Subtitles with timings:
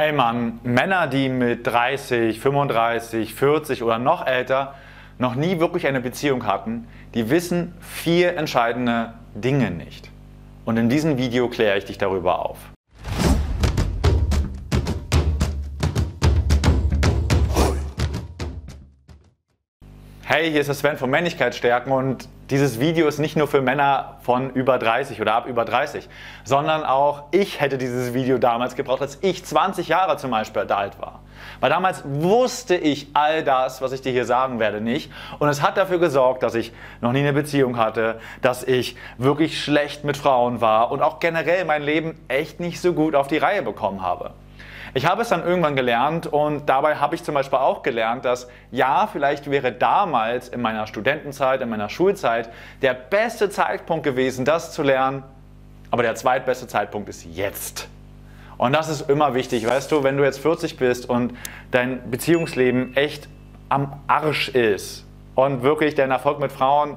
[0.00, 4.74] Hey Mann, Männer, die mit 30, 35, 40 oder noch älter
[5.18, 10.08] noch nie wirklich eine Beziehung hatten, die wissen vier entscheidende Dinge nicht.
[10.64, 12.58] Und in diesem Video kläre ich dich darüber auf.
[20.30, 24.18] Hey, hier ist der Sven von Männlichkeitsstärken und dieses Video ist nicht nur für Männer
[24.20, 26.06] von über 30 oder ab über 30,
[26.44, 31.00] sondern auch ich hätte dieses Video damals gebraucht, als ich 20 Jahre zum Beispiel alt
[31.00, 31.20] war.
[31.60, 35.10] Weil damals wusste ich all das, was ich dir hier sagen werde, nicht.
[35.38, 39.64] Und es hat dafür gesorgt, dass ich noch nie eine Beziehung hatte, dass ich wirklich
[39.64, 43.38] schlecht mit Frauen war und auch generell mein Leben echt nicht so gut auf die
[43.38, 44.34] Reihe bekommen habe.
[44.94, 48.48] Ich habe es dann irgendwann gelernt und dabei habe ich zum Beispiel auch gelernt, dass
[48.70, 54.72] ja, vielleicht wäre damals in meiner Studentenzeit, in meiner Schulzeit der beste Zeitpunkt gewesen, das
[54.72, 55.24] zu lernen,
[55.90, 57.88] aber der zweitbeste Zeitpunkt ist jetzt.
[58.56, 61.34] Und das ist immer wichtig, weißt du, wenn du jetzt 40 bist und
[61.70, 63.28] dein Beziehungsleben echt
[63.68, 66.96] am Arsch ist und wirklich dein Erfolg mit Frauen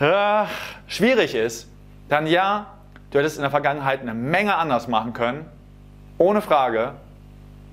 [0.00, 0.44] äh,
[0.88, 1.68] schwierig ist,
[2.08, 2.66] dann ja,
[3.12, 5.46] du hättest in der Vergangenheit eine Menge anders machen können
[6.22, 6.92] ohne Frage,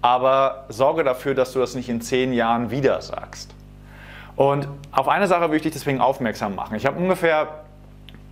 [0.01, 3.53] aber sorge dafür, dass du das nicht in zehn Jahren wieder sagst.
[4.35, 6.75] Und auf eine Sache würde ich dich deswegen aufmerksam machen.
[6.75, 7.47] Ich habe ungefähr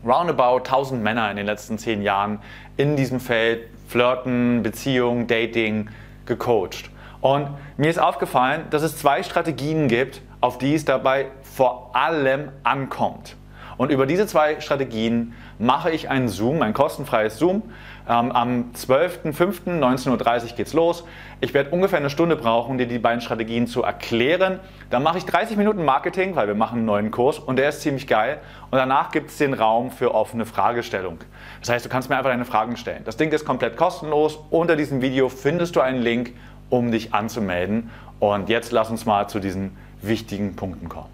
[0.06, 2.40] roundabout 1000 Männer in den letzten zehn Jahren
[2.78, 5.90] in diesem Feld Flirten, Beziehung, Dating
[6.26, 6.90] gecoacht.
[7.22, 12.52] Und mir ist aufgefallen, dass es zwei Strategien gibt, auf die es dabei vor allem
[12.64, 13.36] ankommt.
[13.78, 17.64] Und über diese zwei Strategien mache ich einen Zoom, ein kostenfreies Zoom.
[18.10, 21.04] Ähm, am 12.05.19.30 Uhr geht's los.
[21.42, 24.60] Ich werde ungefähr eine Stunde brauchen, dir die beiden Strategien zu erklären.
[24.90, 27.82] Dann mache ich 30 Minuten Marketing, weil wir machen einen neuen Kurs und der ist
[27.82, 28.40] ziemlich geil.
[28.72, 31.20] Und danach gibt es den Raum für offene Fragestellung.
[31.60, 33.04] Das heißt, du kannst mir einfach deine Fragen stellen.
[33.04, 34.40] Das Ding ist komplett kostenlos.
[34.50, 36.34] Unter diesem Video findest du einen Link,
[36.70, 37.90] um dich anzumelden.
[38.20, 41.10] Und jetzt lass uns mal zu diesen wichtigen Punkten kommen.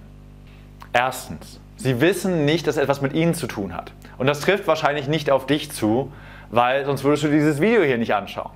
[0.94, 3.92] Erstens, Sie wissen nicht, dass etwas mit ihnen zu tun hat.
[4.18, 6.12] Und das trifft wahrscheinlich nicht auf dich zu,
[6.54, 8.52] weil sonst würdest du dieses Video hier nicht anschauen.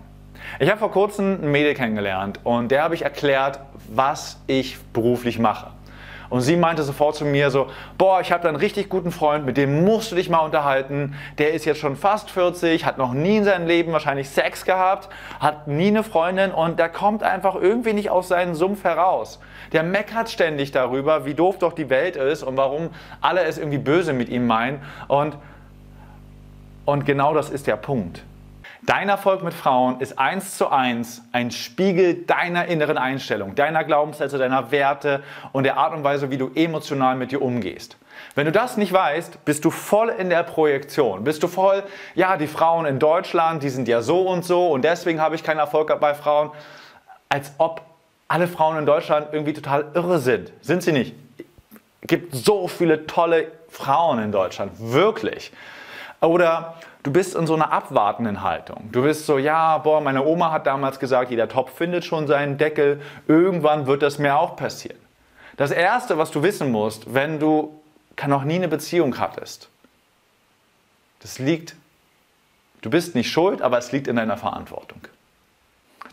[0.60, 3.60] Ich habe vor kurzem ein Mädel kennengelernt und der habe ich erklärt,
[3.90, 5.72] was ich beruflich mache.
[6.30, 9.46] Und sie meinte sofort zu mir so, boah, ich habe da einen richtig guten Freund,
[9.46, 11.16] mit dem musst du dich mal unterhalten.
[11.38, 15.10] Der ist jetzt schon fast 40, hat noch nie in seinem Leben wahrscheinlich Sex gehabt,
[15.40, 19.40] hat nie eine Freundin und der kommt einfach irgendwie nicht aus seinem Sumpf heraus.
[19.72, 22.90] Der meckert ständig darüber, wie doof doch die Welt ist und warum
[23.22, 24.82] alle es irgendwie böse mit ihm meinen.
[25.08, 25.38] Und,
[26.88, 28.24] und genau das ist der Punkt.
[28.84, 34.38] Dein Erfolg mit Frauen ist eins zu eins ein Spiegel deiner inneren Einstellung, deiner Glaubenssätze,
[34.38, 35.22] deiner Werte
[35.52, 37.98] und der Art und Weise, wie du emotional mit dir umgehst.
[38.36, 41.26] Wenn du das nicht weißt, bist du voll in der Projektion.
[41.26, 41.84] Bist du voll,
[42.16, 45.44] ja, die Frauen in Deutschland, die sind ja so und so und deswegen habe ich
[45.44, 46.52] keinen Erfolg bei Frauen.
[47.28, 47.82] Als ob
[48.30, 50.54] alle Frauen in Deutschland irgendwie total irre sind.
[50.62, 51.14] Sind sie nicht?
[52.00, 55.52] Es gibt so viele tolle Frauen in Deutschland, wirklich.
[56.22, 58.90] Oder du bist in so einer abwartenden Haltung.
[58.92, 62.58] Du bist so, ja, boah, meine Oma hat damals gesagt, jeder Topf findet schon seinen
[62.58, 64.98] Deckel, irgendwann wird das mir auch passieren.
[65.58, 67.82] Das Erste, was du wissen musst, wenn du
[68.26, 69.70] noch nie eine Beziehung hattest,
[71.20, 71.76] das liegt,
[72.82, 75.02] du bist nicht schuld, aber es liegt in deiner Verantwortung.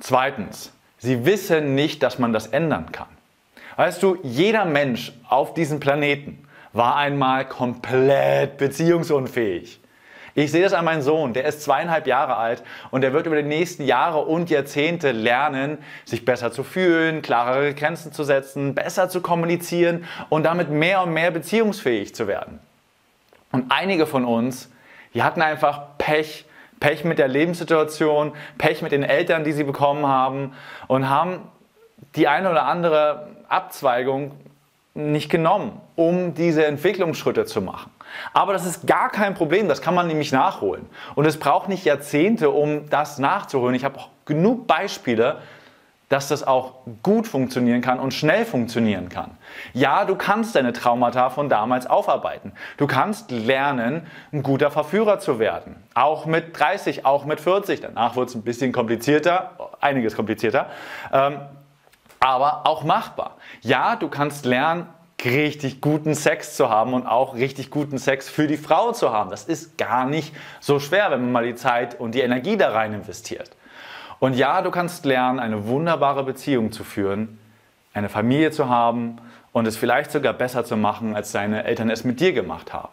[0.01, 3.09] Zweitens, sie wissen nicht, dass man das ändern kann.
[3.77, 9.81] Weißt du, jeder Mensch auf diesem Planeten war einmal komplett beziehungsunfähig.
[10.37, 13.37] Ich sehe das an meinem Sohn, der ist zweieinhalb Jahre alt und der wird über
[13.37, 19.09] die nächsten Jahre und Jahrzehnte lernen, sich besser zu fühlen, klarere Grenzen zu setzen, besser
[19.09, 22.59] zu kommunizieren und damit mehr und mehr beziehungsfähig zu werden.
[23.53, 24.73] Und einige von uns,
[25.15, 26.45] die hatten einfach Pech,
[26.81, 30.53] Pech mit der Lebenssituation, Pech mit den Eltern, die sie bekommen haben
[30.89, 31.43] und haben
[32.17, 34.33] die eine oder andere Abzweigung
[34.95, 37.91] nicht genommen, um diese Entwicklungsschritte zu machen.
[38.33, 40.87] Aber das ist gar kein Problem, das kann man nämlich nachholen.
[41.17, 43.75] Und es braucht nicht Jahrzehnte, um das nachzuholen.
[43.75, 45.39] Ich habe genug Beispiele,
[46.09, 49.33] dass das auch gut funktionieren kann und schnell funktionieren kann.
[49.73, 52.53] Ja, du kannst deine Traumata von damals aufarbeiten.
[52.77, 55.83] Du kannst lernen, ein guter Verführer zu werden.
[55.95, 57.81] Auch mit 30, auch mit 40.
[57.81, 60.67] Danach wird es ein bisschen komplizierter, einiges komplizierter.
[61.13, 61.39] Ähm,
[62.21, 63.37] aber auch machbar.
[63.61, 64.87] Ja, du kannst lernen,
[65.25, 69.31] richtig guten Sex zu haben und auch richtig guten Sex für die Frau zu haben.
[69.31, 72.71] Das ist gar nicht so schwer, wenn man mal die Zeit und die Energie da
[72.71, 73.51] rein investiert.
[74.19, 77.39] Und ja, du kannst lernen, eine wunderbare Beziehung zu führen,
[77.93, 79.19] eine Familie zu haben
[79.53, 82.93] und es vielleicht sogar besser zu machen, als deine Eltern es mit dir gemacht haben.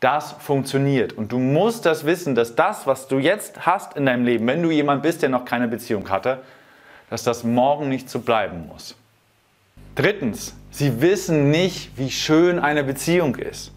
[0.00, 1.12] Das funktioniert.
[1.12, 4.62] Und du musst das wissen, dass das, was du jetzt hast in deinem Leben, wenn
[4.62, 6.40] du jemand bist, der noch keine Beziehung hatte,
[7.10, 8.94] dass das morgen nicht so bleiben muss.
[9.96, 13.72] Drittens, sie wissen nicht, wie schön eine Beziehung ist.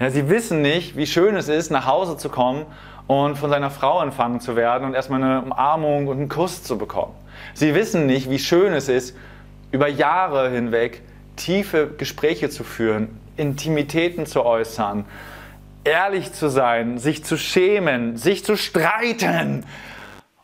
[0.00, 2.66] Ja, sie wissen nicht, wie schön es ist, nach Hause zu kommen
[3.06, 6.78] und von seiner Frau empfangen zu werden und erstmal eine Umarmung und einen Kuss zu
[6.78, 7.14] bekommen.
[7.52, 9.14] Sie wissen nicht, wie schön es ist,
[9.70, 11.02] über Jahre hinweg
[11.36, 15.04] tiefe Gespräche zu führen, Intimitäten zu äußern,
[15.84, 19.64] ehrlich zu sein, sich zu schämen, sich zu streiten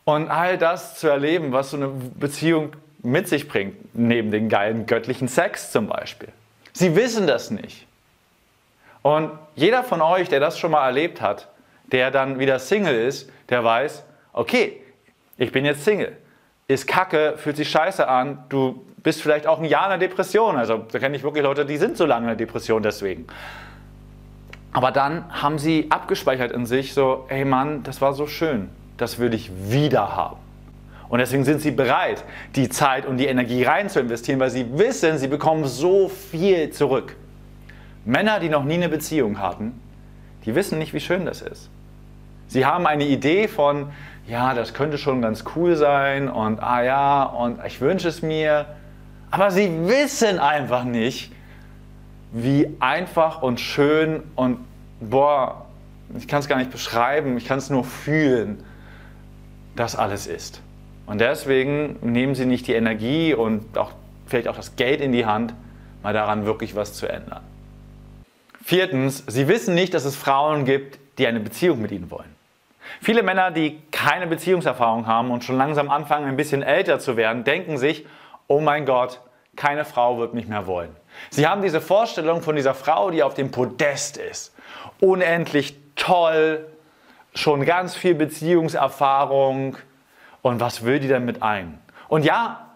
[0.04, 4.86] und all das zu erleben, was so eine Beziehung mit sich bringt, neben den geilen
[4.86, 6.28] göttlichen Sex zum Beispiel.
[6.72, 7.86] Sie wissen das nicht.
[9.02, 11.48] Und jeder von euch, der das schon mal erlebt hat,
[11.90, 14.80] der dann wieder Single ist, der weiß, okay,
[15.38, 16.16] ich bin jetzt Single.
[16.68, 20.56] Ist kacke, fühlt sich scheiße an, du bist vielleicht auch ein Jahr in der Depression.
[20.56, 23.26] Also da kenne ich wirklich Leute, die sind so lange in der Depression deswegen.
[24.72, 28.68] Aber dann haben sie abgespeichert in sich so, hey Mann, das war so schön,
[29.00, 30.36] das würde ich wieder haben.
[31.08, 32.22] Und deswegen sind sie bereit,
[32.54, 36.70] die Zeit und die Energie rein zu investieren, weil sie wissen, sie bekommen so viel
[36.70, 37.16] zurück.
[38.04, 39.80] Männer, die noch nie eine Beziehung hatten,
[40.44, 41.68] die wissen nicht, wie schön das ist.
[42.46, 43.90] Sie haben eine Idee von,
[44.26, 48.66] ja, das könnte schon ganz cool sein und ah ja, und ich wünsche es mir.
[49.30, 51.32] Aber sie wissen einfach nicht,
[52.32, 54.58] wie einfach und schön und
[55.00, 55.66] boah,
[56.16, 58.62] ich kann es gar nicht beschreiben, ich kann es nur fühlen,
[59.76, 60.60] das alles ist.
[61.06, 63.92] Und deswegen nehmen sie nicht die Energie und auch,
[64.26, 65.54] vielleicht auch das Geld in die Hand,
[66.02, 67.42] mal daran wirklich was zu ändern.
[68.62, 72.34] Viertens, sie wissen nicht, dass es Frauen gibt, die eine Beziehung mit ihnen wollen.
[73.00, 77.44] Viele Männer, die keine Beziehungserfahrung haben und schon langsam anfangen, ein bisschen älter zu werden,
[77.44, 78.06] denken sich,
[78.46, 79.20] oh mein Gott,
[79.56, 80.94] keine Frau wird mich mehr wollen.
[81.30, 84.54] Sie haben diese Vorstellung von dieser Frau, die auf dem Podest ist.
[85.00, 86.66] Unendlich toll,
[87.34, 89.76] schon ganz viel Beziehungserfahrung.
[90.42, 91.78] Und was will die denn mit ein?
[92.08, 92.66] Und ja,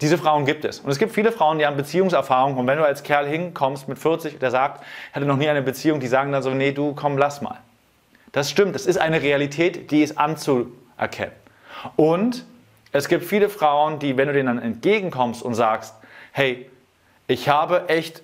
[0.00, 0.80] diese Frauen gibt es.
[0.80, 2.56] Und es gibt viele Frauen, die haben Beziehungserfahrung.
[2.56, 5.62] Und wenn du als Kerl hinkommst mit 40, der sagt, ich hatte noch nie eine
[5.62, 7.58] Beziehung, die sagen dann so, nee, du komm, lass mal.
[8.32, 11.34] Das stimmt, das ist eine Realität, die ist anzuerkennen.
[11.96, 12.44] Und
[12.92, 15.94] es gibt viele Frauen, die, wenn du denen dann entgegenkommst und sagst,
[16.32, 16.70] hey,
[17.26, 18.22] ich habe echt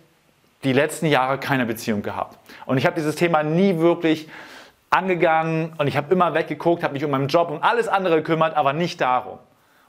[0.65, 2.39] die letzten Jahre keine Beziehung gehabt.
[2.67, 4.29] Und ich habe dieses Thema nie wirklich
[4.91, 8.57] angegangen und ich habe immer weggeguckt, habe mich um meinen Job und alles andere gekümmert,
[8.57, 9.39] aber nicht darum.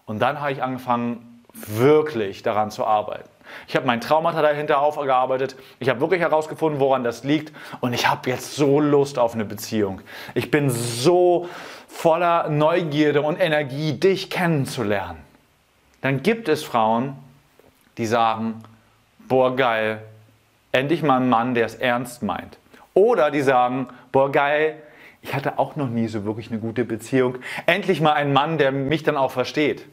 [0.05, 3.29] Und dann habe ich angefangen, wirklich daran zu arbeiten.
[3.67, 5.55] Ich habe mein Traumata dahinter aufgearbeitet.
[5.79, 7.53] Ich habe wirklich herausgefunden, woran das liegt.
[7.79, 10.01] Und ich habe jetzt so Lust auf eine Beziehung.
[10.33, 11.49] Ich bin so
[11.87, 15.19] voller Neugierde und Energie, dich kennenzulernen.
[16.01, 17.17] Dann gibt es Frauen,
[17.97, 18.63] die sagen,
[19.27, 20.03] boah geil,
[20.71, 22.57] endlich mal ein Mann, der es ernst meint.
[22.93, 24.81] Oder die sagen, boah geil,
[25.27, 27.39] ich hatte auch noch nie so wirklich eine gute Beziehung.
[27.65, 29.85] Endlich mal ein Mann, der mich dann auch versteht.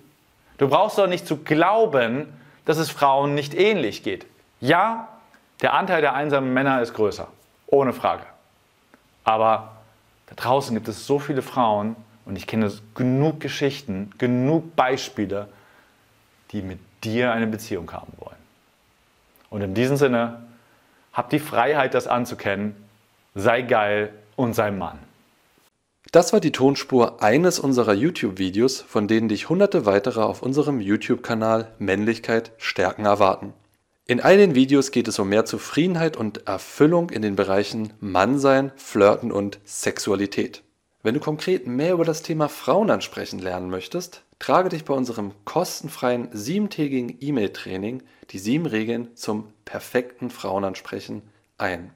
[0.58, 2.28] Du brauchst doch nicht zu glauben,
[2.64, 4.26] dass es Frauen nicht ähnlich geht.
[4.60, 5.08] Ja,
[5.60, 7.26] der Anteil der einsamen Männer ist größer,
[7.66, 8.22] ohne Frage.
[9.24, 9.72] Aber
[10.26, 11.96] da draußen gibt es so viele Frauen
[12.26, 15.48] und ich kenne genug Geschichten, genug Beispiele,
[16.52, 18.36] die mit dir eine Beziehung haben wollen.
[19.50, 20.44] Und in diesem Sinne,
[21.12, 22.76] hab die Freiheit, das anzukennen,
[23.34, 24.98] sei geil und sei Mann.
[26.14, 31.74] Das war die Tonspur eines unserer YouTube-Videos, von denen dich hunderte weitere auf unserem YouTube-Kanal
[31.80, 33.52] Männlichkeit stärken erwarten.
[34.06, 38.70] In all den Videos geht es um mehr Zufriedenheit und Erfüllung in den Bereichen Mannsein,
[38.76, 40.62] Flirten und Sexualität.
[41.02, 45.32] Wenn du konkret mehr über das Thema Frauen ansprechen lernen möchtest, trage dich bei unserem
[45.44, 51.22] kostenfreien siebentägigen E-Mail-Training die sieben Regeln zum perfekten Frauenansprechen
[51.58, 51.90] ein.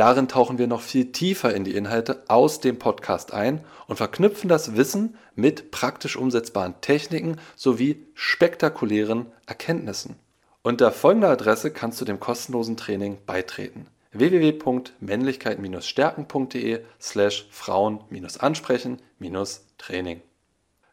[0.00, 4.48] Darin tauchen wir noch viel tiefer in die Inhalte aus dem Podcast ein und verknüpfen
[4.48, 10.16] das Wissen mit praktisch umsetzbaren Techniken sowie spektakulären Erkenntnissen.
[10.62, 20.22] Unter folgender Adresse kannst du dem kostenlosen Training beitreten: www.männlichkeit-stärken.de slash Frauen-ansprechen-training.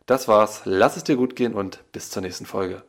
[0.06, 2.84] Das war's, lass es dir gut gehen und bis zur nächsten Folge.